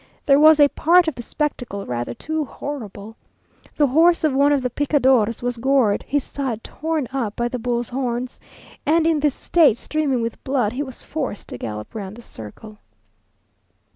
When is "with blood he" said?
10.23-10.81